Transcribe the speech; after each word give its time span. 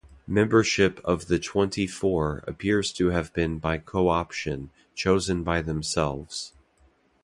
Membership 0.25 0.99
of 1.05 1.27
the 1.27 1.37
Twenty-Four 1.37 2.43
appears 2.47 2.91
to 2.93 3.11
have 3.11 3.31
been 3.35 3.59
by 3.59 3.77
co-option, 3.77 4.71
chosen 4.95 5.43
by 5.43 5.61
themselves. 5.61 6.53